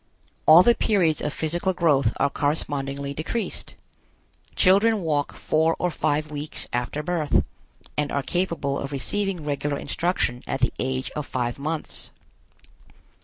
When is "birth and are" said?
7.03-8.23